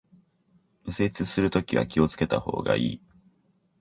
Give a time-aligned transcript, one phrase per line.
[0.87, 3.01] 右折するときは気を付けた方がいい